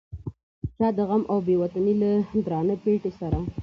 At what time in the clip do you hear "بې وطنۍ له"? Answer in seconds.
1.45-2.11